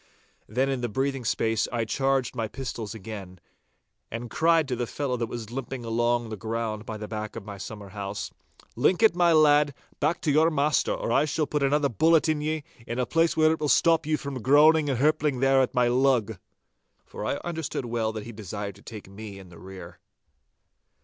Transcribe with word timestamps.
Then 0.47 0.67
in 0.67 0.81
the 0.81 0.89
breathing 0.89 1.23
space 1.23 1.67
I 1.71 1.85
charged 1.85 2.35
my 2.35 2.47
pistols 2.47 2.95
again, 2.95 3.39
and 4.09 4.31
cried 4.31 4.67
to 4.67 4.75
the 4.75 4.87
fellow 4.87 5.15
that 5.15 5.27
was 5.29 5.51
limping 5.51 5.85
along 5.85 6.29
the 6.29 6.35
ground 6.35 6.87
by 6.87 6.97
the 6.97 7.07
back 7.07 7.35
of 7.35 7.45
my 7.45 7.59
summer 7.59 7.89
house,— 7.89 8.31
'Link 8.75 9.03
it, 9.03 9.15
my 9.15 9.31
lad, 9.31 9.75
back 9.99 10.19
to 10.21 10.31
your 10.31 10.49
master, 10.49 10.91
or 10.91 11.11
I 11.11 11.25
shall 11.25 11.45
put 11.45 11.61
another 11.61 11.87
bullet 11.87 12.27
in 12.27 12.41
ye, 12.41 12.63
in 12.87 12.97
a 12.97 13.05
place 13.05 13.37
where 13.37 13.51
it 13.51 13.59
will 13.59 13.69
stop 13.69 14.07
you 14.07 14.17
from 14.17 14.41
groaning 14.41 14.89
and 14.89 14.97
hirpling 14.97 15.39
there 15.39 15.61
at 15.61 15.75
my 15.75 15.87
lug!' 15.87 16.39
For 17.05 17.23
I 17.23 17.35
understood 17.43 17.85
well 17.85 18.11
that 18.11 18.23
he 18.25 18.31
desired 18.31 18.73
to 18.77 18.81
take 18.81 19.07
me 19.07 19.37
in 19.37 19.49
the 19.49 19.59
rear. 19.59 19.99